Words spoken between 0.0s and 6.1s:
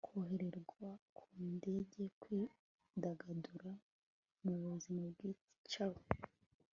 Kworoherwakugenda kwidagadura mubuzima bwicaye